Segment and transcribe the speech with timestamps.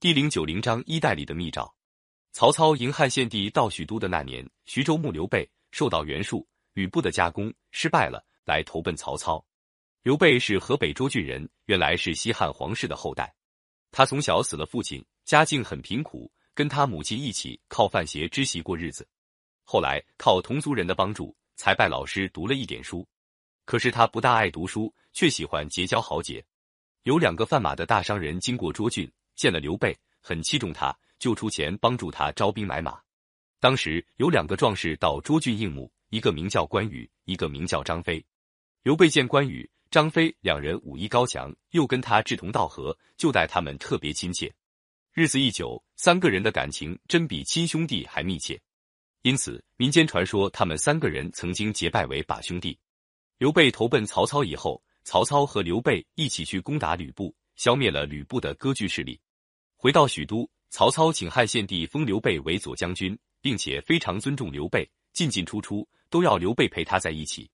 [0.00, 1.74] 第零九零章衣袋里的密诏。
[2.30, 9.44] 曹操迎汉献帝到许都的那年，徐州牧刘备受到袁术、吕布的加攻，失败了，来投奔曹操。
[10.04, 13.34] 刘备是河北涿郡人，原来是西汉皇室的后代。
[13.90, 19.04] 他从小死了父亲，家境很贫苦，跟他母亲一起靠贩鞋织席过日子。
[19.64, 23.04] 后来靠同族人的帮助，才拜老师读了一点书。
[23.64, 26.44] 可是他不大爱读书，却喜欢结交豪杰。
[27.02, 33.00] 有两个贩马的大商人经过涿郡，见了刘备，很器重他，就出钱帮助他招兵买马。
[33.60, 38.22] 当时有两个壮士到涿郡应募，一个名叫关羽，一个名叫张飞。
[38.82, 44.52] 刘备见关羽、张飞两人武艺高强，又跟他志同道合，就待他们特别亲切。
[45.14, 48.60] 日子一久，三个人的感情真比亲兄弟还密切。
[49.22, 52.76] 因此，民间传说他们三个人曾经结拜为把兄弟。
[53.38, 59.20] 刘备投奔曹操以后，曹操和刘备一起去攻打吕布，消灭了吕布的割据势力。
[59.80, 67.48] 回到许都，曹操请汉献帝封刘备为左将军，并且非常尊重刘备，进进出出都要刘备陪他在一起。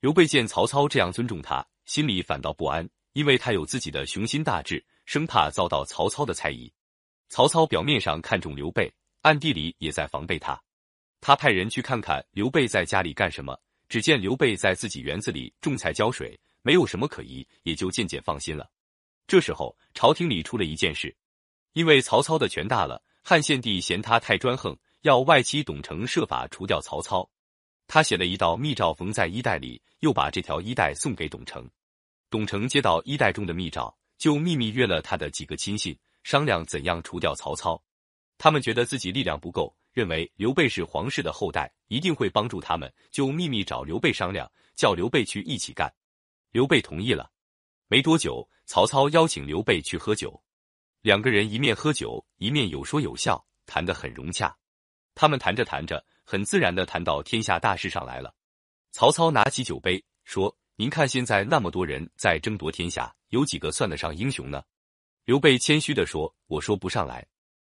[0.00, 6.72] 刘备见曹操这样尊重他，心里反倒不安，因为他有自己的雄心大志，生怕遭到曹操的猜疑。
[7.28, 10.60] 曹操表面上看重刘备，暗地里也在防备他。
[11.20, 13.56] 他派人去看看刘备在家里干什么。
[13.88, 18.70] 只见刘备在自己园子里种菜浇水，没有什么可疑，也就渐渐放心了。
[19.26, 21.12] 这时候，朝廷里出了一件事，
[21.72, 27.28] 因为曹操的权大了，汉献帝嫌他太专横，要外戚董承设法除掉曹操。
[27.86, 31.68] 他写了一道密诏，缝在衣袋里，又把这条衣带送给董承。
[32.28, 37.80] 董承接到衣袋中的密诏，就秘密约了他的几个亲信，商量怎样除掉曹操。
[38.38, 39.74] 他们觉得自己力量不够。
[39.92, 45.92] 认为刘备是皇室的后代，一定会帮助他们，就秘密找刘备商量，叫刘备去一起干。
[46.52, 47.28] 刘备同意了。
[47.88, 50.40] 没多久，曹操邀请刘备去喝酒，
[51.02, 54.54] 两个人一面喝酒，一面有说有笑，谈得很融洽。
[55.14, 58.34] 他们谈着谈着，很自然的谈到天下大事上来了。
[58.92, 64.62] 曹操拿起酒杯说：“您看现在那么多人在争夺天下，有几个算得上英雄呢？”
[65.24, 67.26] 刘备谦虚的说：“我说不上来。”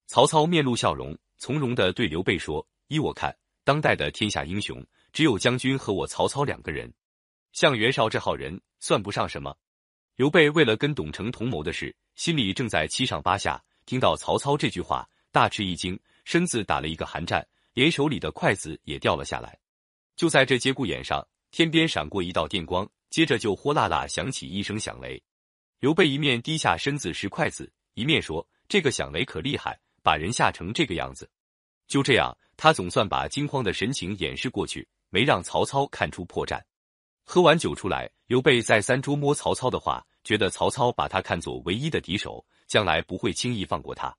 [0.08, 1.18] 曹操面露笑容。
[1.38, 6.92] 从容的对刘备说：“依我看，当代的天下英雄只有将军和我曹操两个人，
[7.52, 9.56] 像袁绍这号人算不上什么。”
[10.22, 13.60] 刘备为了跟董承同谋的事，心里正在七上八下。
[13.88, 17.44] 听到曹操这句话，大吃一惊，身子打了一个寒战，
[17.74, 19.58] 连手里的筷子也掉了下来。
[20.16, 25.20] 就在这节骨眼上，天边闪过一道电光，接着就哗啦啦响起一声响雷。
[25.80, 31.28] 刘备一面低下身子拾筷子，一面说：“这个响雷可厉害。”把人吓成这个样子，
[31.88, 36.62] 就这样，他总算把惊慌的神情掩饰过去，没让曹操看出破绽。
[37.24, 44.16] 喝完酒出来，刘备再三捉摸曹操的话，觉得曹操把他看作唯一的敌手，将来不会轻易放过他。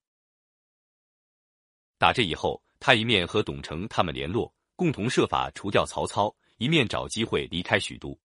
[1.99, 8.19] 打这以后，他一面和董承他们联络，共同设法除掉曹操，一面找机会离开许都。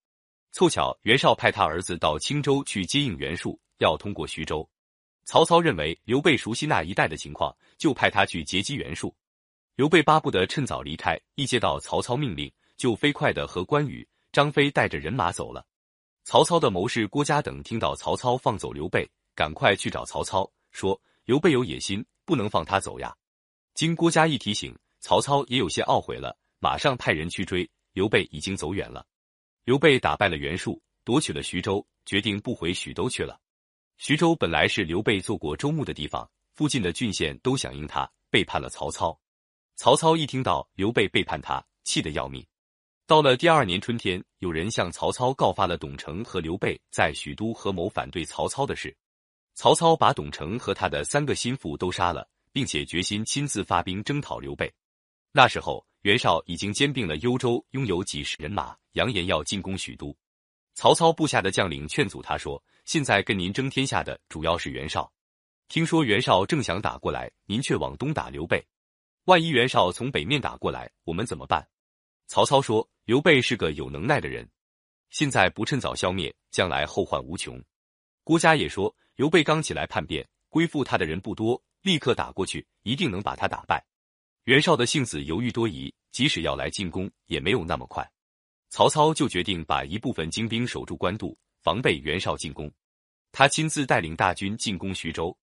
[0.50, 4.68] 凑巧袁绍派他儿子到青州去接应袁术，要通过徐州。
[5.24, 9.14] 曹操认为刘备熟悉那一带的情况，就派他去截击袁术。
[9.76, 15.64] 刘备巴不得趁早离开，一接到曹操命令，就飞快的和关羽、张飞带着人马走了。
[16.28, 23.16] 曹操的谋士郭嘉等听到曹操放走刘备，赶快去找曹操，说刘备有野心，不能放他走呀。
[23.72, 27.66] 经郭嘉一提醒，曹操也有些懊悔了，马上派人去追。
[27.94, 29.06] 刘备已经走远了。
[29.64, 33.40] 刘备打败了袁术，夺取了徐州，决定不回许都去了。
[33.96, 39.18] 徐州本来是刘备做过州牧的地方，附近的郡县都响应他，背叛了曹操。
[39.76, 42.46] 曹操一听到刘备背叛他，气得要命。
[43.08, 48.94] 到了第二年春天，有人向曹操告发了董承和刘备在许都合谋反对曹操的事。
[49.54, 54.70] 曹操把董承和他的三个心腹都杀了，并且决心亲自发兵征讨刘备。
[55.32, 60.14] 那时候，袁绍已经兼并了幽州，拥有几十人马，扬言要进攻许都。
[60.74, 62.62] 曹操部下的将领劝阻他说。
[62.84, 65.10] 现在跟您争天下的主要是袁绍，
[65.68, 68.62] 听说袁绍正想打过来，您却往东打刘备，
[69.24, 71.66] 万一袁绍从北面打过来，我们怎么办？
[72.28, 74.48] 曹操说：“刘备是个有能耐的人，
[75.10, 77.60] 现在不趁早消灭，将来后患无穷。”
[78.22, 83.84] 郭嘉也说：“刘备刚起来叛变，归附他的人不多，立刻打过去，一定能把他打败。”
[84.44, 88.08] 袁绍的性子犹豫多疑，即使要来进攻，也没有那么快。
[88.70, 91.36] 曹操就决定把一部分精兵守住官渡。
[91.60, 92.72] 防备袁绍进攻，
[93.32, 95.36] 他亲自带领大军进攻徐州。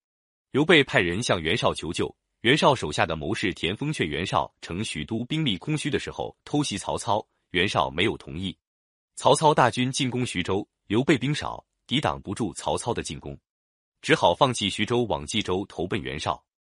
[0.51, 2.15] 刘备派人向袁绍求救，
[2.45, 8.56] 袁绍手下的谋士田丰劝袁绍乘许都兵力空虚的时候偷袭曹操，袁绍没有同意。
[9.15, 13.36] 曹操大军进攻徐州，刘备兵少，抵挡不住曹操的进攻。
[14.00, 16.39] 只好放弃徐州，往冀州投奔袁绍。